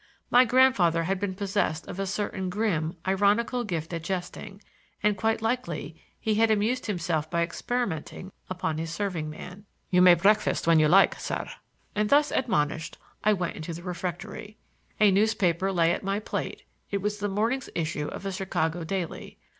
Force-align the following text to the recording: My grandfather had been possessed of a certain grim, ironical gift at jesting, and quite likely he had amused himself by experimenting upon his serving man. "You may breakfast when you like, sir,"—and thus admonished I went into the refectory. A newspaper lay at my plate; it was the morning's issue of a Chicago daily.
My 0.31 0.45
grandfather 0.45 1.03
had 1.03 1.19
been 1.19 1.35
possessed 1.35 1.87
of 1.87 1.99
a 1.99 2.07
certain 2.07 2.49
grim, 2.49 2.97
ironical 3.07 3.63
gift 3.63 3.93
at 3.93 4.03
jesting, 4.03 4.59
and 5.03 5.15
quite 5.15 5.43
likely 5.43 5.95
he 6.19 6.33
had 6.33 6.49
amused 6.49 6.87
himself 6.87 7.29
by 7.29 7.43
experimenting 7.43 8.31
upon 8.49 8.79
his 8.79 8.91
serving 8.91 9.29
man. 9.29 9.63
"You 9.91 10.01
may 10.01 10.15
breakfast 10.15 10.65
when 10.65 10.79
you 10.79 10.87
like, 10.87 11.19
sir,"—and 11.19 12.09
thus 12.09 12.31
admonished 12.31 12.97
I 13.23 13.33
went 13.33 13.55
into 13.55 13.75
the 13.75 13.83
refectory. 13.83 14.57
A 14.99 15.11
newspaper 15.11 15.71
lay 15.71 15.91
at 15.91 16.03
my 16.03 16.19
plate; 16.19 16.63
it 16.89 17.03
was 17.03 17.19
the 17.19 17.29
morning's 17.29 17.69
issue 17.75 18.07
of 18.07 18.25
a 18.25 18.31
Chicago 18.31 18.83
daily. 18.83 19.37